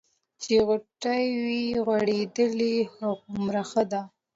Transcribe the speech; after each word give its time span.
چې 0.41 0.53
غوټۍ 0.67 1.23
وي 1.43 1.63
غوړېدلې 1.85 2.75
هومره 2.95 3.61
ښه 3.69 3.83
ده. 3.91 4.01